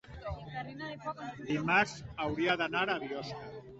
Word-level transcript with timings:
dimarts 1.49 1.93
hauria 2.25 2.57
d'anar 2.63 2.85
a 2.95 3.01
Biosca. 3.05 3.45